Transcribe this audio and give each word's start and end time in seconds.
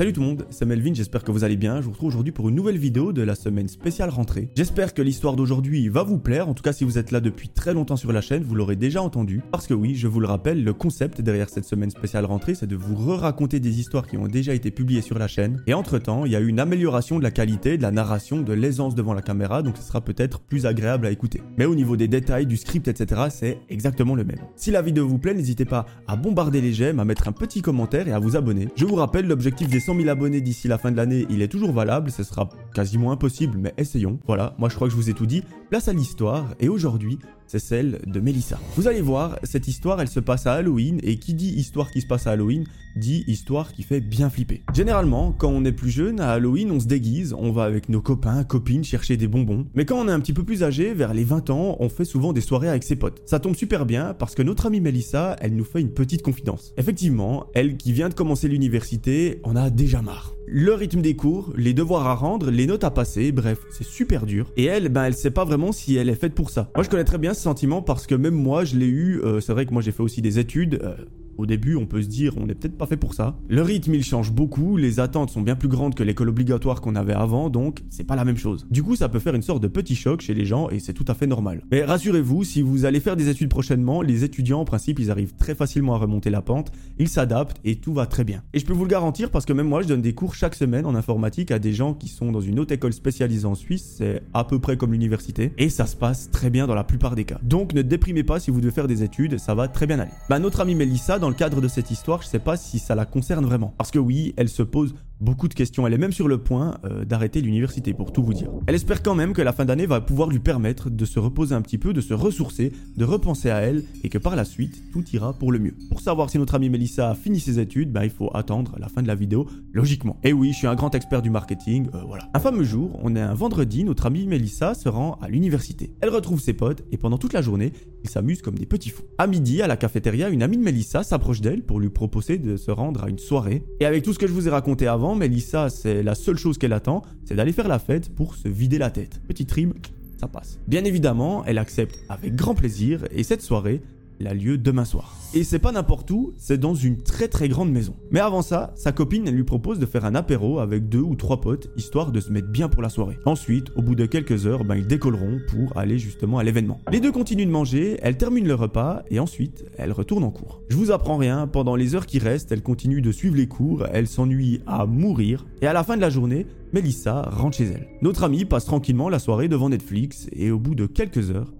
Salut 0.00 0.14
tout 0.14 0.22
le 0.22 0.28
monde, 0.28 0.46
c'est 0.48 0.64
Melvin, 0.64 0.94
j'espère 0.94 1.22
que 1.22 1.30
vous 1.30 1.44
allez 1.44 1.58
bien. 1.58 1.82
Je 1.82 1.84
vous 1.84 1.90
retrouve 1.90 2.08
aujourd'hui 2.08 2.32
pour 2.32 2.48
une 2.48 2.54
nouvelle 2.54 2.78
vidéo 2.78 3.12
de 3.12 3.20
la 3.20 3.34
semaine 3.34 3.68
spéciale 3.68 4.08
rentrée. 4.08 4.48
J'espère 4.56 4.94
que 4.94 5.02
l'histoire 5.02 5.36
d'aujourd'hui 5.36 5.90
va 5.90 6.04
vous 6.04 6.18
plaire. 6.18 6.48
En 6.48 6.54
tout 6.54 6.62
cas, 6.62 6.72
si 6.72 6.84
vous 6.84 6.96
êtes 6.96 7.10
là 7.10 7.20
depuis 7.20 7.50
très 7.50 7.74
longtemps 7.74 7.98
sur 7.98 8.10
la 8.10 8.22
chaîne, 8.22 8.42
vous 8.42 8.54
l'aurez 8.54 8.76
déjà 8.76 9.02
entendu. 9.02 9.42
Parce 9.52 9.66
que 9.66 9.74
oui, 9.74 9.94
je 9.96 10.08
vous 10.08 10.20
le 10.20 10.26
rappelle, 10.26 10.64
le 10.64 10.72
concept 10.72 11.20
derrière 11.20 11.50
cette 11.50 11.66
semaine 11.66 11.90
spéciale 11.90 12.24
rentrée, 12.24 12.54
c'est 12.54 12.66
de 12.66 12.76
vous 12.76 12.94
re-raconter 12.96 13.60
des 13.60 13.78
histoires 13.78 14.06
qui 14.06 14.16
ont 14.16 14.26
déjà 14.26 14.54
été 14.54 14.70
publiées 14.70 15.02
sur 15.02 15.18
la 15.18 15.28
chaîne. 15.28 15.62
Et 15.66 15.74
entre-temps, 15.74 16.24
il 16.24 16.32
y 16.32 16.36
a 16.36 16.40
eu 16.40 16.46
une 16.46 16.60
amélioration 16.60 17.18
de 17.18 17.22
la 17.22 17.30
qualité, 17.30 17.76
de 17.76 17.82
la 17.82 17.90
narration, 17.90 18.40
de 18.40 18.54
l'aisance 18.54 18.94
devant 18.94 19.12
la 19.12 19.20
caméra, 19.20 19.60
donc 19.60 19.76
ce 19.76 19.82
sera 19.82 20.00
peut-être 20.00 20.40
plus 20.40 20.64
agréable 20.64 21.08
à 21.08 21.10
écouter. 21.10 21.42
Mais 21.58 21.66
au 21.66 21.74
niveau 21.74 21.98
des 21.98 22.08
détails, 22.08 22.46
du 22.46 22.56
script, 22.56 22.88
etc., 22.88 23.24
c'est 23.28 23.58
exactement 23.68 24.14
le 24.14 24.24
même. 24.24 24.40
Si 24.56 24.70
la 24.70 24.80
vidéo 24.80 25.06
vous 25.06 25.18
plaît, 25.18 25.34
n'hésitez 25.34 25.66
pas 25.66 25.84
à 26.08 26.16
bombarder 26.16 26.62
les 26.62 26.72
j'aime, 26.72 27.00
à 27.00 27.04
mettre 27.04 27.28
un 27.28 27.32
petit 27.32 27.60
commentaire 27.60 28.08
et 28.08 28.12
à 28.12 28.18
vous 28.18 28.34
abonner. 28.34 28.68
Je 28.76 28.86
vous 28.86 28.94
rappelle, 28.94 29.26
l'objectif 29.26 29.68
des 29.68 29.89
100 29.90 29.96
000 29.96 30.08
abonnés 30.08 30.40
d'ici 30.40 30.68
la 30.68 30.78
fin 30.78 30.92
de 30.92 30.96
l'année, 30.96 31.26
il 31.30 31.42
est 31.42 31.48
toujours 31.48 31.72
valable, 31.72 32.12
ce 32.12 32.22
sera 32.22 32.48
quasiment 32.72 33.10
impossible, 33.10 33.58
mais 33.58 33.74
essayons. 33.76 34.20
Voilà, 34.24 34.54
moi 34.56 34.68
je 34.68 34.76
crois 34.76 34.86
que 34.86 34.92
je 34.92 34.96
vous 34.96 35.10
ai 35.10 35.14
tout 35.14 35.26
dit. 35.26 35.42
Place 35.68 35.88
à 35.88 35.92
l'histoire, 35.92 36.54
et 36.60 36.68
aujourd'hui, 36.68 37.18
c'est 37.48 37.58
celle 37.58 38.00
de 38.06 38.20
Melissa. 38.20 38.60
Vous 38.76 38.86
allez 38.86 39.00
voir, 39.00 39.38
cette 39.42 39.66
histoire, 39.66 40.00
elle 40.00 40.08
se 40.08 40.20
passe 40.20 40.46
à 40.46 40.52
Halloween, 40.54 41.00
et 41.02 41.16
qui 41.16 41.34
dit 41.34 41.48
histoire 41.48 41.90
qui 41.90 42.00
se 42.00 42.06
passe 42.06 42.28
à 42.28 42.30
Halloween, 42.30 42.64
dit 42.96 43.24
histoire 43.26 43.72
qui 43.72 43.82
fait 43.82 44.00
bien 44.00 44.30
flipper. 44.30 44.62
Généralement, 44.72 45.32
quand 45.32 45.48
on 45.48 45.64
est 45.64 45.72
plus 45.72 45.90
jeune, 45.90 46.20
à 46.20 46.30
Halloween, 46.30 46.70
on 46.70 46.80
se 46.80 46.86
déguise, 46.86 47.34
on 47.36 47.50
va 47.50 47.64
avec 47.64 47.88
nos 47.88 48.00
copains, 48.00 48.44
copines 48.44 48.84
chercher 48.84 49.16
des 49.16 49.28
bonbons. 49.28 49.66
Mais 49.74 49.84
quand 49.84 49.96
on 49.96 50.08
est 50.08 50.12
un 50.12 50.20
petit 50.20 50.32
peu 50.32 50.44
plus 50.44 50.62
âgé, 50.62 50.92
vers 50.94 51.14
les 51.14 51.24
20 51.24 51.50
ans, 51.50 51.76
on 51.80 51.88
fait 51.88 52.04
souvent 52.04 52.32
des 52.32 52.40
soirées 52.40 52.68
avec 52.68 52.84
ses 52.84 52.96
potes. 52.96 53.22
Ça 53.26 53.40
tombe 53.40 53.56
super 53.56 53.86
bien 53.86 54.14
parce 54.14 54.34
que 54.34 54.42
notre 54.42 54.66
amie 54.66 54.80
Melissa, 54.80 55.36
elle 55.40 55.54
nous 55.54 55.64
fait 55.64 55.80
une 55.80 55.92
petite 55.92 56.22
confidence. 56.22 56.72
Effectivement, 56.76 57.46
elle 57.54 57.76
qui 57.76 57.92
vient 57.92 58.08
de 58.08 58.14
commencer 58.14 58.48
l'université, 58.48 59.40
en 59.44 59.56
a 59.56 59.70
déjà 59.80 60.02
marre 60.02 60.34
le 60.52 60.74
rythme 60.74 61.00
des 61.00 61.14
cours, 61.14 61.52
les 61.56 61.72
devoirs 61.72 62.06
à 62.08 62.14
rendre, 62.14 62.50
les 62.50 62.66
notes 62.66 62.82
à 62.82 62.90
passer, 62.90 63.30
bref, 63.30 63.60
c'est 63.70 63.86
super 63.86 64.26
dur. 64.26 64.50
Et 64.56 64.64
elle, 64.64 64.88
ben 64.88 65.04
elle 65.04 65.14
sait 65.14 65.30
pas 65.30 65.44
vraiment 65.44 65.70
si 65.70 65.94
elle 65.96 66.08
est 66.08 66.16
faite 66.16 66.34
pour 66.34 66.50
ça. 66.50 66.70
Moi 66.74 66.82
je 66.82 66.90
connais 66.90 67.04
très 67.04 67.18
bien 67.18 67.34
ce 67.34 67.40
sentiment 67.40 67.82
parce 67.82 68.06
que 68.06 68.16
même 68.16 68.34
moi 68.34 68.64
je 68.64 68.76
l'ai 68.76 68.88
eu, 68.88 69.20
euh, 69.22 69.40
c'est 69.40 69.52
vrai 69.52 69.64
que 69.64 69.72
moi 69.72 69.80
j'ai 69.80 69.92
fait 69.92 70.02
aussi 70.02 70.22
des 70.22 70.40
études, 70.40 70.80
euh, 70.82 70.96
au 71.40 71.46
début, 71.46 71.76
on 71.76 71.86
peut 71.86 72.02
se 72.02 72.08
dire, 72.08 72.34
on 72.36 72.46
n'est 72.46 72.54
peut-être 72.54 72.76
pas 72.76 72.86
fait 72.86 72.96
pour 72.96 73.14
ça. 73.14 73.36
Le 73.48 73.62
rythme, 73.62 73.94
il 73.94 74.04
change 74.04 74.32
beaucoup, 74.32 74.76
les 74.76 75.00
attentes 75.00 75.30
sont 75.30 75.42
bien 75.42 75.56
plus 75.56 75.68
grandes 75.68 75.94
que 75.94 76.02
l'école 76.02 76.28
obligatoire 76.28 76.80
qu'on 76.80 76.94
avait 76.94 77.14
avant, 77.14 77.50
donc 77.50 77.82
c'est 77.88 78.04
pas 78.04 78.16
la 78.16 78.24
même 78.24 78.36
chose. 78.36 78.66
Du 78.70 78.82
coup, 78.82 78.96
ça 78.96 79.08
peut 79.08 79.18
faire 79.18 79.34
une 79.34 79.42
sorte 79.42 79.62
de 79.62 79.68
petit 79.68 79.96
choc 79.96 80.20
chez 80.20 80.34
les 80.34 80.44
gens 80.44 80.68
et 80.70 80.78
c'est 80.78 80.92
tout 80.92 81.04
à 81.08 81.14
fait 81.14 81.26
normal. 81.26 81.62
Mais 81.70 81.84
rassurez-vous, 81.84 82.44
si 82.44 82.62
vous 82.62 82.84
allez 82.84 83.00
faire 83.00 83.16
des 83.16 83.28
études 83.28 83.48
prochainement, 83.48 84.02
les 84.02 84.24
étudiants, 84.24 84.60
en 84.60 84.64
principe, 84.64 84.98
ils 84.98 85.10
arrivent 85.10 85.34
très 85.36 85.54
facilement 85.54 85.94
à 85.94 85.98
remonter 85.98 86.30
la 86.30 86.42
pente, 86.42 86.70
ils 86.98 87.08
s'adaptent 87.08 87.58
et 87.64 87.76
tout 87.76 87.94
va 87.94 88.06
très 88.06 88.24
bien. 88.24 88.42
Et 88.52 88.58
je 88.58 88.66
peux 88.66 88.72
vous 88.72 88.84
le 88.84 88.90
garantir 88.90 89.30
parce 89.30 89.46
que 89.46 89.52
même 89.52 89.68
moi, 89.68 89.82
je 89.82 89.88
donne 89.88 90.02
des 90.02 90.14
cours 90.14 90.34
chaque 90.34 90.54
semaine 90.54 90.86
en 90.86 90.94
informatique 90.94 91.50
à 91.50 91.58
des 91.58 91.72
gens 91.72 91.94
qui 91.94 92.08
sont 92.08 92.32
dans 92.32 92.40
une 92.40 92.60
haute 92.60 92.72
école 92.72 92.92
spécialisée 92.92 93.46
en 93.46 93.54
Suisse, 93.54 93.94
c'est 93.98 94.22
à 94.34 94.44
peu 94.44 94.58
près 94.58 94.76
comme 94.76 94.92
l'université, 94.92 95.52
et 95.58 95.68
ça 95.68 95.86
se 95.86 95.96
passe 95.96 96.30
très 96.30 96.50
bien 96.50 96.66
dans 96.66 96.74
la 96.74 96.84
plupart 96.84 97.14
des 97.14 97.24
cas. 97.24 97.38
Donc 97.42 97.72
ne 97.72 97.82
déprimez 97.82 98.22
pas 98.22 98.40
si 98.40 98.50
vous 98.50 98.60
devez 98.60 98.72
faire 98.72 98.88
des 98.88 99.02
études, 99.02 99.38
ça 99.38 99.54
va 99.54 99.68
très 99.68 99.86
bien 99.86 99.98
aller. 99.98 100.10
Bah, 100.28 100.38
notre 100.38 100.60
amie 100.60 100.74
Melissa, 100.74 101.18
dans 101.18 101.29
le 101.30 101.36
cadre 101.36 101.60
de 101.60 101.68
cette 101.68 101.90
histoire, 101.90 102.22
je 102.22 102.28
sais 102.28 102.38
pas 102.38 102.56
si 102.56 102.78
ça 102.78 102.94
la 102.94 103.06
concerne 103.06 103.46
vraiment. 103.46 103.72
Parce 103.78 103.90
que 103.90 103.98
oui, 103.98 104.34
elle 104.36 104.48
se 104.48 104.62
pose 104.62 104.94
beaucoup 105.20 105.48
de 105.48 105.54
questions. 105.54 105.86
Elle 105.86 105.92
est 105.92 105.98
même 105.98 106.12
sur 106.12 106.28
le 106.28 106.38
point 106.38 106.78
euh, 106.84 107.04
d'arrêter 107.04 107.40
l'université, 107.40 107.92
pour 107.92 108.12
tout 108.12 108.22
vous 108.22 108.34
dire. 108.34 108.50
Elle 108.66 108.74
espère 108.74 109.02
quand 109.02 109.14
même 109.14 109.32
que 109.32 109.42
la 109.42 109.52
fin 109.52 109.64
d'année 109.64 109.86
va 109.86 110.00
pouvoir 110.00 110.28
lui 110.28 110.38
permettre 110.38 110.90
de 110.90 111.04
se 111.04 111.18
reposer 111.18 111.54
un 111.54 111.62
petit 111.62 111.78
peu, 111.78 111.92
de 111.92 112.00
se 112.00 112.14
ressourcer, 112.14 112.72
de 112.96 113.04
repenser 113.04 113.50
à 113.50 113.58
elle, 113.58 113.84
et 114.02 114.08
que 114.08 114.18
par 114.18 114.36
la 114.36 114.44
suite, 114.44 114.82
tout 114.92 115.04
ira 115.12 115.32
pour 115.32 115.52
le 115.52 115.58
mieux. 115.58 115.74
Pour 115.90 116.00
savoir 116.00 116.30
si 116.30 116.38
notre 116.38 116.54
amie 116.54 116.70
Melissa 116.70 117.10
a 117.10 117.14
fini 117.14 117.40
ses 117.40 117.58
études, 117.58 117.92
bah, 117.92 118.04
il 118.04 118.10
faut 118.10 118.30
attendre 118.34 118.76
la 118.78 118.88
fin 118.88 119.02
de 119.02 119.08
la 119.08 119.14
vidéo, 119.14 119.46
logiquement. 119.72 120.16
Et 120.24 120.32
oui, 120.32 120.52
je 120.52 120.58
suis 120.58 120.66
un 120.66 120.74
grand 120.74 120.94
expert 120.94 121.22
du 121.22 121.30
marketing, 121.30 121.88
euh, 121.94 122.02
voilà. 122.06 122.28
Un 122.34 122.40
fameux 122.40 122.64
jour, 122.64 122.98
on 123.02 123.14
est 123.14 123.20
un 123.20 123.34
vendredi, 123.34 123.84
notre 123.84 124.06
amie 124.06 124.26
Melissa 124.26 124.74
se 124.74 124.88
rend 124.88 125.18
à 125.20 125.28
l'université. 125.28 125.90
Elle 126.00 126.10
retrouve 126.10 126.40
ses 126.40 126.54
potes, 126.54 126.82
et 126.92 126.96
pendant 126.96 127.18
toute 127.18 127.32
la 127.32 127.42
journée, 127.42 127.72
ils 128.02 128.10
s'amusent 128.10 128.42
comme 128.42 128.58
des 128.58 128.66
petits 128.66 128.90
fous. 128.90 129.04
À 129.18 129.26
midi, 129.26 129.60
à 129.62 129.66
la 129.66 129.76
cafétéria, 129.76 130.28
une 130.28 130.42
amie 130.42 130.56
de 130.56 130.62
Melissa 130.62 131.02
s'approche 131.02 131.40
d'elle 131.40 131.62
pour 131.62 131.80
lui 131.80 131.90
proposer 131.90 132.38
de 132.38 132.56
se 132.56 132.70
rendre 132.70 133.04
à 133.04 133.08
une 133.08 133.18
soirée. 133.18 133.64
Et 133.80 133.86
avec 133.86 134.02
tout 134.02 134.12
ce 134.12 134.18
que 134.18 134.26
je 134.26 134.32
vous 134.32 134.48
ai 134.48 134.50
raconté 134.50 134.86
avant, 134.86 135.09
Melissa, 135.14 135.70
c'est 135.70 136.02
la 136.02 136.14
seule 136.14 136.36
chose 136.36 136.58
qu'elle 136.58 136.72
attend, 136.72 137.02
c'est 137.24 137.34
d'aller 137.34 137.52
faire 137.52 137.68
la 137.68 137.78
fête 137.78 138.14
pour 138.14 138.34
se 138.34 138.48
vider 138.48 138.78
la 138.78 138.90
tête. 138.90 139.20
Petite 139.26 139.50
rime, 139.52 139.74
ça 140.18 140.28
passe. 140.28 140.58
Bien 140.68 140.84
évidemment, 140.84 141.44
elle 141.46 141.58
accepte 141.58 141.98
avec 142.08 142.34
grand 142.34 142.54
plaisir 142.54 143.04
et 143.10 143.22
cette 143.22 143.42
soirée, 143.42 143.80
elle 144.20 144.26
a 144.26 144.34
lieu 144.34 144.58
demain 144.58 144.84
soir. 144.84 145.16
Et 145.32 145.44
c'est 145.44 145.58
pas 145.58 145.72
n'importe 145.72 146.10
où, 146.10 146.34
c'est 146.36 146.58
dans 146.58 146.74
une 146.74 146.98
très 146.98 147.28
très 147.28 147.48
grande 147.48 147.72
maison. 147.72 147.94
Mais 148.10 148.20
avant 148.20 148.42
ça, 148.42 148.72
sa 148.74 148.92
copine 148.92 149.30
lui 149.30 149.44
propose 149.44 149.78
de 149.78 149.86
faire 149.86 150.04
un 150.04 150.14
apéro 150.14 150.58
avec 150.58 150.88
deux 150.88 151.00
ou 151.00 151.14
trois 151.14 151.40
potes, 151.40 151.70
histoire 151.76 152.12
de 152.12 152.20
se 152.20 152.30
mettre 152.30 152.48
bien 152.48 152.68
pour 152.68 152.82
la 152.82 152.88
soirée. 152.88 153.18
Ensuite, 153.24 153.68
au 153.76 153.82
bout 153.82 153.94
de 153.94 154.06
quelques 154.06 154.46
heures, 154.46 154.64
ben, 154.64 154.76
ils 154.76 154.86
décolleront 154.86 155.40
pour 155.48 155.76
aller 155.76 155.98
justement 155.98 156.38
à 156.38 156.44
l'événement. 156.44 156.80
Les 156.90 157.00
deux 157.00 157.12
continuent 157.12 157.46
de 157.46 157.50
manger, 157.50 157.96
elles 158.02 158.18
terminent 158.18 158.48
le 158.48 158.54
repas 158.54 159.02
et 159.10 159.20
ensuite, 159.20 159.64
elles 159.78 159.92
retournent 159.92 160.24
en 160.24 160.30
cours. 160.30 160.60
Je 160.68 160.76
vous 160.76 160.90
apprends 160.90 161.16
rien, 161.16 161.46
pendant 161.46 161.76
les 161.76 161.94
heures 161.94 162.06
qui 162.06 162.18
restent, 162.18 162.52
elles 162.52 162.62
continuent 162.62 163.02
de 163.02 163.12
suivre 163.12 163.36
les 163.36 163.48
cours, 163.48 163.86
elles 163.92 164.08
s'ennuient 164.08 164.60
à 164.66 164.84
mourir, 164.84 165.46
et 165.62 165.66
à 165.66 165.72
la 165.72 165.84
fin 165.84 165.96
de 165.96 166.00
la 166.02 166.10
journée, 166.10 166.46
Melissa 166.72 167.22
rentre 167.22 167.56
chez 167.56 167.64
elle. 167.64 167.88
Notre 168.02 168.24
amie 168.24 168.44
passe 168.44 168.64
tranquillement 168.64 169.08
la 169.08 169.18
soirée 169.18 169.48
devant 169.48 169.68
Netflix 169.68 170.28
et 170.32 170.50
au 170.50 170.58
bout 170.58 170.74
de 170.74 170.86
quelques 170.86 171.30
heures, 171.30 171.52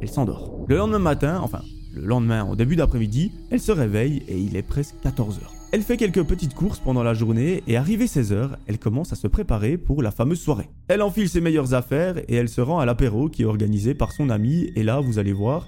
elle 0.00 0.08
s'endort. 0.08 0.64
Le 0.68 0.76
lendemain 0.76 0.98
matin, 0.98 1.40
enfin 1.42 1.62
le 2.00 2.06
lendemain, 2.06 2.44
au 2.44 2.56
début 2.56 2.76
d'après-midi, 2.76 3.32
elle 3.50 3.60
se 3.60 3.72
réveille 3.72 4.22
et 4.28 4.38
il 4.38 4.56
est 4.56 4.62
presque 4.62 4.94
14h. 5.04 5.40
Elle 5.72 5.82
fait 5.82 5.96
quelques 5.96 6.22
petites 6.22 6.54
courses 6.54 6.78
pendant 6.78 7.02
la 7.02 7.12
journée 7.12 7.62
et 7.66 7.76
arrivée 7.76 8.06
16h, 8.06 8.52
elle 8.66 8.78
commence 8.78 9.12
à 9.12 9.16
se 9.16 9.26
préparer 9.26 9.76
pour 9.76 10.02
la 10.02 10.10
fameuse 10.10 10.40
soirée. 10.40 10.70
Elle 10.88 11.02
enfile 11.02 11.28
ses 11.28 11.40
meilleures 11.40 11.74
affaires 11.74 12.18
et 12.18 12.34
elle 12.34 12.48
se 12.48 12.60
rend 12.60 12.78
à 12.78 12.86
l'apéro 12.86 13.28
qui 13.28 13.42
est 13.42 13.46
organisé 13.46 13.94
par 13.94 14.12
son 14.12 14.30
ami 14.30 14.70
et 14.76 14.82
là, 14.82 15.00
vous 15.00 15.18
allez 15.18 15.32
voir, 15.32 15.66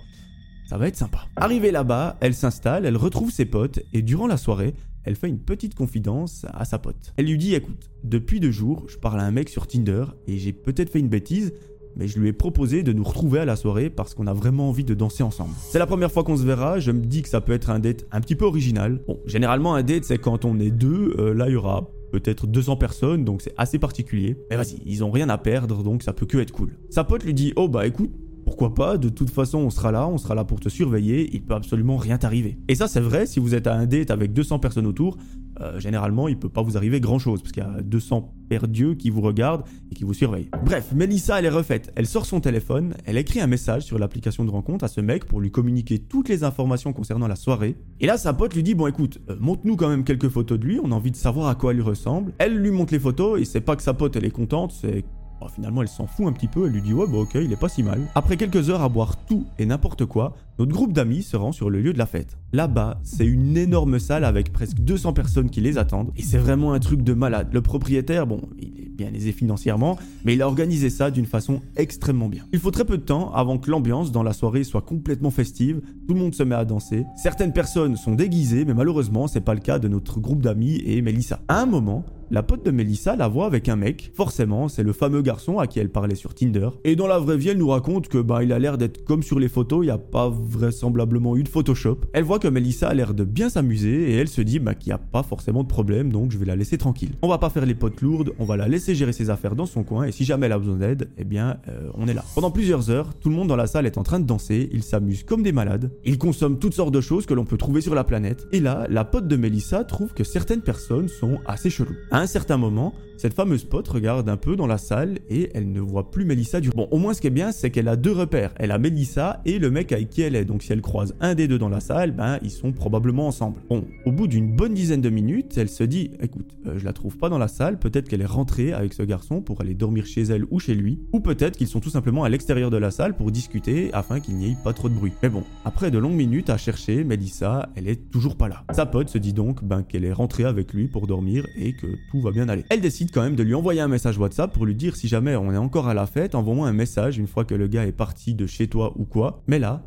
ça 0.69 0.79
va 0.79 0.89
être 0.89 0.97
sympa. 0.97 1.27
Arrivée 1.37 1.71
là-bas, 1.71 2.17
elle 2.21 2.35
s'installe, 2.35 2.87
elle 2.87 2.97
retrouve 2.97 3.31
ses 3.31 3.45
potes 3.45 3.81
et 3.93 4.03
durant 4.03 4.27
la 4.27 4.37
soirée, 4.37 4.75
elle 5.05 5.17
fait 5.17 5.29
une 5.29 5.41
petite 5.41 5.75
confidence 5.75 6.47
à 6.55 6.65
sa 6.65 6.79
pote. 6.79 7.13
Elle 7.17 7.27
lui 7.27 7.39
dit 7.39 7.55
écoute, 7.55 7.91
depuis 8.05 8.41
deux 8.41 8.51
jours, 8.53 8.85
je 8.89 8.97
parle 8.97 9.21
à 9.21 9.25
un 9.25 9.31
mec 9.33 9.49
sur 9.49 9.67
Tinder 9.67 10.05
et 10.27 10.39
j'ai 10.39 10.53
peut-être 10.53 10.91
fait 10.91 11.01
une 11.01 11.09
bêtise, 11.09 11.53
mais 11.97 12.07
je 12.07 12.19
lui 12.19 12.29
ai 12.29 12.33
proposé 12.33 12.83
de 12.83 12.93
nous 12.93 13.05
retrouver 13.05 13.41
à 13.41 13.45
la 13.45 13.57
soirée 13.57 13.91
parce 13.91 14.15
qu'on 14.15 14.27
a 14.27 14.33
vraiment 14.33 14.69
envie 14.69 14.85
de 14.85 14.95
danser 14.95 15.23
ensemble. 15.23 15.51
C'est 15.59 15.79
la 15.79 15.87
première 15.87 16.11
fois 16.11 16.25
qu'on 16.25 16.37
se 16.37 16.45
verra, 16.45 16.79
je 16.81 16.91
me 16.91 17.01
dis 17.01 17.23
que 17.23 17.29
ça 17.29 17.41
peut 17.41 17.53
être 17.53 17.71
un 17.71 17.79
date 17.79 18.07
un 18.13 18.21
petit 18.21 18.37
peu 18.37 18.45
original. 18.45 19.01
Bon, 19.07 19.19
généralement 19.27 19.75
un 19.75 19.83
date 19.83 20.05
c'est 20.05 20.19
quand 20.19 20.45
on 20.45 20.59
est 20.59 20.71
deux, 20.71 21.15
euh, 21.19 21.35
là 21.35 21.49
il 21.49 21.53
y 21.53 21.57
aura 21.57 21.91
peut-être 22.11 22.47
200 22.47 22.77
personnes, 22.77 23.25
donc 23.25 23.43
c'est 23.43 23.55
assez 23.57 23.79
particulier. 23.79 24.37
Mais 24.51 24.57
vas-y, 24.57 24.81
ils 24.85 25.05
ont 25.05 25.11
rien 25.11 25.29
à 25.29 25.39
perdre, 25.39 25.83
donc 25.83 26.03
ça 26.03 26.13
peut 26.13 26.27
que 26.27 26.39
être 26.39 26.53
cool. 26.53 26.71
Sa 26.91 27.05
pote 27.05 27.25
lui 27.25 27.35
dit, 27.35 27.53
oh 27.57 27.69
bah 27.69 27.87
écoute, 27.87 28.11
pourquoi 28.45 28.75
pas, 28.75 28.99
de 28.99 29.09
toute 29.09 29.31
façon 29.31 29.59
on 29.59 29.71
sera 29.71 29.93
là, 29.93 30.09
on 30.09 30.19
sera 30.19 30.35
là 30.35 30.45
pour 30.45 30.61
te 30.61 30.69
surveiller, 30.69 31.31
il 31.33 31.43
peut 31.43 31.55
absolument 31.55 31.97
rien 31.97 32.19
t'arriver. 32.19 32.59
Et 32.69 32.75
ça 32.75 32.89
c'est 32.89 33.01
vrai, 33.01 33.27
si 33.27 33.41
vous 33.41 33.55
êtes 33.55 33.67
à 33.67 33.75
un 33.75 33.87
date 33.87 34.11
avec 34.11 34.33
200 34.33 34.59
personnes 34.59 34.87
autour, 34.87 35.17
euh, 35.61 35.79
généralement, 35.79 36.29
il 36.29 36.39
peut 36.39 36.49
pas 36.49 36.63
vous 36.63 36.77
arriver 36.77 37.01
grand 37.01 37.19
chose, 37.19 37.43
parce 37.43 37.53
qu'il 37.53 37.63
y 37.63 37.67
a 37.67 37.83
200 37.83 38.33
perdieux 38.49 38.95
qui 38.95 39.11
vous 39.11 39.21
regardent 39.21 39.65
et 39.91 39.95
qui 39.95 40.05
vous 40.05 40.15
surveillent. 40.15 40.49
Bref, 40.65 40.93
Melissa, 40.95 41.39
elle 41.39 41.45
est 41.45 41.51
refaite. 41.51 41.93
Elle 41.97 42.07
sort 42.07 42.25
son 42.25 42.41
téléphone, 42.41 42.95
elle 43.05 43.19
écrit 43.19 43.41
un 43.41 43.47
message 43.47 43.83
sur 43.83 43.99
l'application 43.99 44.45
de 44.45 44.51
rencontre 44.51 44.85
à 44.85 44.89
ce 44.89 45.01
mec 45.01 45.27
pour 45.27 45.41
lui 45.41 45.51
communiquer 45.51 45.99
toutes 45.99 46.29
les 46.29 46.45
informations 46.45 46.93
concernant 46.93 47.29
la 47.29 47.37
soirée. 47.37 47.77
Et 48.01 48.07
là, 48.07 48.17
sa 48.17 48.33
pote 48.33 48.55
lui 48.55 48.63
dit 48.63 48.75
Bon, 48.75 48.87
écoute, 48.87 49.21
euh, 49.29 49.37
montre-nous 49.39 49.77
quand 49.77 49.89
même 49.89 50.05
quelques 50.05 50.29
photos 50.29 50.59
de 50.59 50.65
lui, 50.65 50.81
on 50.83 50.93
a 50.93 50.95
envie 50.95 51.11
de 51.11 51.17
savoir 51.17 51.49
à 51.49 51.55
quoi 51.55 51.75
il 51.75 51.83
ressemble. 51.83 52.33
Elle 52.39 52.57
lui 52.57 52.71
montre 52.71 52.95
les 52.95 53.01
photos, 53.01 53.41
et 53.41 53.45
c'est 53.45 53.61
pas 53.61 53.77
que 53.77 53.83
sa 53.83 53.93
pote, 53.93 54.17
elle 54.17 54.25
est 54.25 54.31
contente, 54.31 54.73
c'est 54.73 55.05
Oh, 55.43 55.49
finalement, 55.49 55.81
elle 55.83 55.89
s'en 55.89 56.07
fout 56.07 56.27
un 56.27 56.33
petit 56.33 56.49
peu, 56.49 56.67
elle 56.67 56.73
lui 56.73 56.83
dit 56.83 56.93
ouais 56.93 57.07
bah 57.07 57.19
ok, 57.19 57.35
il 57.35 57.53
est 57.53 57.57
pas 57.57 57.69
si 57.69 57.83
mal. 57.83 58.01
Après 58.15 58.37
quelques 58.37 58.69
heures 58.69 58.83
à 58.83 58.89
boire 58.89 59.17
tout 59.27 59.47
et 59.59 59.65
n'importe 59.65 60.05
quoi, 60.05 60.35
notre 60.59 60.73
groupe 60.73 60.93
d'amis 60.93 61.23
se 61.23 61.37
rend 61.37 61.53
sur 61.53 61.71
le 61.71 61.81
lieu 61.81 61.93
de 61.93 61.99
la 61.99 62.07
fête. 62.07 62.37
Là-bas, 62.53 63.01
c'est 63.05 63.27
une 63.27 63.57
énorme 63.57 64.01
salle 64.01 64.25
avec 64.25 64.53
presque 64.53 64.79
200 64.81 65.13
personnes 65.13 65.51
qui 65.51 65.61
les 65.61 65.79
attendent, 65.79 66.11
et 66.17 66.23
c'est 66.23 66.39
vraiment 66.39 66.73
un 66.73 66.81
truc 66.81 67.03
de 67.03 67.13
malade. 67.13 67.49
Le 67.53 67.63
propriétaire, 67.63 68.27
bon, 68.27 68.41
il 68.59 68.81
est 68.81 68.89
bien 68.89 69.13
aisé 69.15 69.31
financièrement, 69.31 69.97
mais 70.25 70.35
il 70.35 70.43
a 70.43 70.49
organisé 70.49 70.91
ça 70.91 71.13
d'une 71.13 71.27
façon 71.27 71.61
extrêmement 71.77 72.29
bien. 72.29 72.43
Il 72.53 72.59
faut 72.59 72.73
très 72.73 72.85
peu 72.85 72.99
de 72.99 73.05
temps 73.05 73.33
avant 73.33 73.57
que 73.57 73.71
l'ambiance 73.71 74.11
dans 74.11 74.25
la 74.25 74.33
soirée 74.33 74.65
soit 74.65 74.83
complètement 74.83 75.31
festive, 75.31 75.81
tout 76.09 76.15
le 76.15 76.21
monde 76.21 76.35
se 76.35 76.43
met 76.43 76.57
à 76.57 76.65
danser. 76.65 77.05
Certaines 77.17 77.53
personnes 77.53 77.97
sont 77.97 78.17
déguisées, 78.17 78.65
mais 78.65 78.75
malheureusement, 78.75 79.29
c'est 79.29 79.41
pas 79.41 79.55
le 79.55 79.61
cas 79.61 79.79
de 79.79 79.87
notre 79.87 80.19
groupe 80.19 80.43
d'amis 80.43 80.83
et 80.85 81.03
Melissa. 81.03 81.41
À 81.47 81.63
un 81.63 81.67
moment, 81.67 82.05
la 82.33 82.43
pote 82.43 82.65
de 82.65 82.71
Melissa 82.71 83.17
la 83.17 83.29
voit 83.29 83.47
avec 83.47 83.69
un 83.69 83.77
mec. 83.77 84.11
Forcément, 84.15 84.69
c'est 84.69 84.83
le 84.83 84.93
fameux 84.93 85.23
garçon 85.23 85.59
à 85.59 85.67
qui 85.67 85.81
elle 85.81 85.91
parlait 85.91 86.15
sur 86.15 86.35
Tinder. 86.35 86.69
Et 86.85 86.95
dans 86.95 87.07
la 87.07 87.19
vraie 87.19 87.37
vie, 87.37 87.49
elle 87.51 87.59
nous 87.59 87.69
raconte 87.69 88.09
que 88.09 88.19
bah 88.19 88.45
il 88.45 88.53
a 88.53 88.59
l'air 88.59 88.79
d'être 88.79 89.05
comme 89.05 89.23
sur 89.23 89.41
les 89.41 89.49
photos, 89.49 89.81
il 89.83 89.87
n'y 89.87 89.93
a 89.93 89.99
pas 89.99 90.29
vraisemblablement 90.29 91.37
eu 91.37 91.43
de 91.43 91.49
Photoshop. 91.49 91.99
Elle 92.13 92.25
voit 92.25 92.39
que 92.41 92.49
Melissa 92.49 92.89
a 92.89 92.95
l'air 92.95 93.15
de 93.15 93.25
bien 93.25 93.51
s'amuser 93.51 94.11
et 94.11 94.17
elle 94.17 94.29
se 94.29 94.41
dit 94.41 94.59
bah 94.59 94.75
qu'il 94.75 94.89
n'y 94.91 94.95
a 94.95 94.99
pas 94.99 95.23
forcément 95.23 95.63
de 95.63 95.69
problème, 95.69 96.11
donc 96.11 96.33
je 96.33 96.39
vais 96.39 96.47
la 96.47 96.57
laisser 96.57 96.79
tranquille. 96.79 97.11
On 97.23 97.29
va 97.29 97.39
pas 97.39 97.51
faire 97.51 97.67
les 97.67 97.75
potes 97.75 98.01
lourdes, 98.01 98.33
on 98.39 98.45
va 98.45 98.57
la 98.57 98.67
laisser 98.67 98.95
gérer 98.95 99.13
ses 99.13 99.31
affaires 99.31 99.55
dans 99.55 99.67
son 99.67 99.85
coin 99.85 100.05
et 100.05 100.13
si 100.13 100.25
jamais 100.25 100.47
elle 100.47 100.53
a 100.53 100.59
besoin 100.59 100.77
d'aide, 100.77 101.11
eh 101.19 101.25
bien 101.25 101.59
euh, 101.69 101.91
on 101.95 102.09
est 102.09 102.15
là. 102.15 102.25
Pendant 102.35 102.51
plusieurs 102.51 102.91
heures, 102.91 103.15
tout 103.15 103.29
le 103.29 103.37
monde 103.37 103.49
dans 103.49 103.57
la 103.57 103.67
salle 103.67 103.87
est 103.87 103.99
en 103.99 104.03
train 104.03 104.19
de 104.19 104.27
danser, 104.27 104.69
ils 104.73 104.83
s'amusent 104.83 105.23
comme 105.23 105.43
des 105.43 105.53
malades, 105.53 105.93
ils 106.05 106.19
consomment 106.19 106.59
toutes 106.59 106.75
sortes 106.75 106.95
de 106.95 107.01
choses 107.01 107.27
que 107.27 107.35
l'on 107.35 107.45
peut 107.45 107.59
trouver 107.59 107.83
sur 107.83 107.95
la 107.95 108.05
planète. 108.05 108.47
Et 108.53 108.61
là, 108.61 108.87
la 108.89 109.05
pote 109.05 109.29
de 109.29 109.37
Melissa 109.37 109.85
trouve 109.85 110.15
que 110.15 110.25
certaines 110.25 110.63
personnes 110.63 111.09
sont 111.09 111.39
assez 111.47 111.69
cheloues 111.69 111.97
À 112.11 112.21
un 112.21 112.27
certain 112.27 112.57
moment, 112.57 112.95
cette 113.21 113.35
fameuse 113.35 113.65
pote 113.65 113.87
regarde 113.87 114.31
un 114.31 114.39
peu 114.39 114.57
dans 114.57 114.67
la 114.67 114.79
salle 114.79 115.19
et 115.29 115.51
elle 115.53 115.71
ne 115.71 115.81
voit 115.81 116.11
plus 116.11 116.25
Melissa 116.25 116.59
du 116.59 116.71
Bon, 116.71 116.89
au 116.91 116.97
moins 116.97 117.13
ce 117.13 117.21
qui 117.21 117.27
est 117.27 117.31
bien, 117.31 117.53
c'est 117.53 117.69
qu'elle 117.69 117.89
a 117.89 117.97
deux 117.97 118.13
repères. 118.13 118.55
Elle 118.57 118.71
a 118.71 118.79
Melissa 118.79 119.43
et 119.45 119.59
le 119.59 119.71
mec 119.71 119.93
avec 119.93 120.09
qui 120.09 120.23
elle 120.23 120.35
est. 120.35 120.47
Donc 120.47 120.63
si 120.63 120.73
elle 120.73 120.81
croise 120.81 121.15
un 121.21 121.35
des 121.35 121.47
deux 121.47 121.59
dans 121.59 121.69
la 121.69 121.81
salle, 121.81 122.13
ils 122.43 122.51
sont 122.51 122.73
probablement 122.73 123.27
ensemble. 123.27 123.61
Bon, 123.69 123.85
au 124.05 124.13
bout 124.13 124.27
d'une 124.27 124.55
bonne 124.55 124.75
dizaine 124.75 125.01
de 125.01 125.11
minutes, 125.11 125.57
elle 125.57 125.69
se 125.69 125.85
dit 125.85 126.11
écoute, 126.21 126.57
euh, 126.67 126.79
je 126.79 126.85
la 126.85 126.93
trouve 126.93 127.17
pas 127.17 127.29
dans 127.29 127.39
la 127.39 127.49
salle, 127.49 127.79
peut-être 127.79 128.09
qu'elle 128.09 128.23
est 128.23 128.27
rentrée 128.27 128.73
avec 128.73 128.93
ce 128.93 129.03
garçon 129.03 129.41
pour 129.41 129.61
aller 129.61 129.75
dormir 129.75 130.07
chez 130.07 130.23
elle 130.23 130.45
ou 130.51 130.59
chez 130.59 130.75
lui, 130.75 131.01
ou 131.13 131.21
peut-être 131.21 131.57
qu'ils 131.57 131.69
sont 131.69 131.81
tout 131.81 131.91
simplement 131.91 132.25
à 132.25 132.29
l'extérieur 132.29 132.71
de 132.71 132.77
la 132.77 132.91
salle 132.91 133.17
pour 133.17 133.31
discuter 133.31 133.91
afin 133.93 134.21
qu'il 134.21 134.37
n'y 134.37 134.53
ait 134.53 134.57
pas 134.63 134.73
trop 134.73 134.89
de 134.89 134.95
bruit. 134.95 135.13
Mais 135.23 135.29
bon, 135.29 135.45
après 135.65 135.91
de 135.91 135.99
longues 135.99 136.15
minutes 136.15 136.51
à 136.51 136.57
chercher, 136.57 137.05
Melissa, 137.05 137.69
elle 137.75 137.89
est 137.89 138.11
toujours 138.11 138.37
pas 138.37 138.49
là. 138.49 138.65
Sa 138.73 138.87
pote 138.87 139.09
se 139.09 139.19
dit 139.19 139.33
donc 139.33 139.65
ben, 139.65 139.83
qu'elle 139.83 140.05
est 140.05 140.13
rentrée 140.13 140.45
avec 140.45 140.73
lui 140.73 140.89
pour 140.89 141.07
dormir 141.07 141.47
et 141.57 141.73
que 141.73 141.87
tout 142.11 142.21
va 142.21 142.31
bien 142.31 142.49
aller. 142.49 142.65
Elle 142.71 142.81
décide 142.81 143.11
quand 143.13 143.23
même 143.23 143.37
de 143.37 143.43
lui 143.43 143.55
envoyer 143.55 143.81
un 143.81 143.89
message 143.89 144.19
WhatsApp 144.19 144.53
pour 144.53 144.67
lui 144.67 144.75
dire 144.75 144.97
si 144.97 145.09
jamais 145.09 145.37
on 145.37 145.53
est 145.53 145.57
encore 145.57 145.89
à 145.89 145.95
la 145.95 146.07
fête, 146.07 146.35
envoie-moi 146.35 146.69
un 146.69 146.73
message 146.73 147.19
une 147.19 147.27
fois 147.27 147.45
que 147.45 147.55
le 147.55 147.69
gars 147.69 147.87
est 147.87 147.93
parti 147.93 148.35
de 148.35 148.47
chez 148.47 148.69
toi 148.69 148.93
ou 148.97 149.05
quoi. 149.05 149.43
Mais 149.47 149.59
là, 149.59 149.85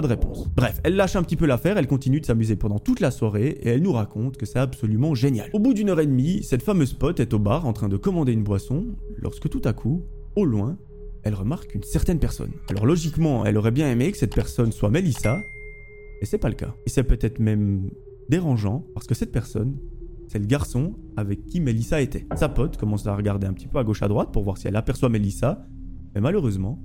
de 0.00 0.06
réponse. 0.06 0.48
Bref, 0.54 0.80
elle 0.84 0.96
lâche 0.96 1.16
un 1.16 1.22
petit 1.22 1.36
peu 1.36 1.46
l'affaire, 1.46 1.78
elle 1.78 1.86
continue 1.86 2.20
de 2.20 2.26
s'amuser 2.26 2.56
pendant 2.56 2.78
toute 2.78 3.00
la 3.00 3.10
soirée 3.10 3.58
et 3.60 3.68
elle 3.70 3.82
nous 3.82 3.92
raconte 3.92 4.36
que 4.36 4.46
c'est 4.46 4.58
absolument 4.58 5.14
génial. 5.14 5.50
Au 5.52 5.58
bout 5.58 5.74
d'une 5.74 5.90
heure 5.90 6.00
et 6.00 6.06
demie, 6.06 6.42
cette 6.42 6.62
fameuse 6.62 6.92
pote 6.92 7.20
est 7.20 7.34
au 7.34 7.38
bar 7.38 7.66
en 7.66 7.72
train 7.72 7.88
de 7.88 7.96
commander 7.96 8.32
une 8.32 8.44
boisson 8.44 8.86
lorsque 9.18 9.48
tout 9.48 9.62
à 9.64 9.72
coup, 9.72 10.04
au 10.34 10.44
loin, 10.44 10.78
elle 11.22 11.34
remarque 11.34 11.74
une 11.74 11.82
certaine 11.82 12.18
personne. 12.18 12.52
Alors 12.68 12.86
logiquement, 12.86 13.44
elle 13.44 13.56
aurait 13.56 13.70
bien 13.70 13.90
aimé 13.90 14.12
que 14.12 14.18
cette 14.18 14.34
personne 14.34 14.72
soit 14.72 14.90
Melissa, 14.90 15.38
et 16.20 16.26
c'est 16.26 16.38
pas 16.38 16.48
le 16.48 16.54
cas. 16.54 16.74
Et 16.86 16.90
c'est 16.90 17.04
peut-être 17.04 17.38
même 17.38 17.90
dérangeant 18.28 18.84
parce 18.94 19.06
que 19.06 19.14
cette 19.14 19.32
personne 19.32 19.76
c'est 20.28 20.38
le 20.38 20.46
garçon 20.46 20.94
avec 21.16 21.46
qui 21.46 21.60
Melissa 21.60 22.00
était. 22.00 22.26
Sa 22.36 22.48
pote 22.48 22.76
commence 22.76 23.06
à 23.06 23.14
regarder 23.14 23.46
un 23.46 23.52
petit 23.52 23.68
peu 23.68 23.78
à 23.78 23.84
gauche 23.84 24.02
à 24.02 24.08
droite 24.08 24.32
pour 24.32 24.42
voir 24.42 24.58
si 24.58 24.68
elle 24.68 24.76
aperçoit 24.76 25.08
Melissa, 25.08 25.66
mais 26.14 26.20
malheureusement, 26.20 26.82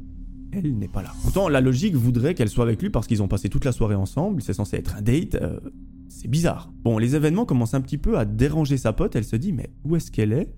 elle 0.53 0.77
n'est 0.77 0.87
pas 0.87 1.01
là. 1.01 1.11
Pourtant, 1.23 1.49
la 1.49 1.61
logique 1.61 1.95
voudrait 1.95 2.33
qu'elle 2.33 2.49
soit 2.49 2.63
avec 2.63 2.81
lui 2.81 2.89
parce 2.89 3.07
qu'ils 3.07 3.23
ont 3.23 3.27
passé 3.27 3.49
toute 3.49 3.65
la 3.65 3.71
soirée 3.71 3.95
ensemble, 3.95 4.41
c'est 4.41 4.53
censé 4.53 4.77
être 4.77 4.95
un 4.95 5.01
date, 5.01 5.35
euh, 5.35 5.59
c'est 6.09 6.27
bizarre. 6.27 6.71
Bon, 6.83 6.97
les 6.97 7.15
événements 7.15 7.45
commencent 7.45 7.73
un 7.73 7.81
petit 7.81 7.97
peu 7.97 8.17
à 8.17 8.25
déranger 8.25 8.77
sa 8.77 8.93
pote, 8.93 9.15
elle 9.15 9.23
se 9.23 9.35
dit 9.35 9.53
mais 9.53 9.69
où 9.83 9.95
est-ce 9.95 10.11
qu'elle 10.11 10.33
est? 10.33 10.49